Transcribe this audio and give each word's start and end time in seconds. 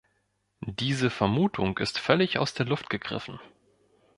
Diese 0.65 1.11
Vermutung 1.11 1.77
ist 1.77 1.99
völlig 1.99 2.39
aus 2.39 2.55
der 2.55 2.65
Luft 2.65 2.89
gegriffen. 2.89 3.39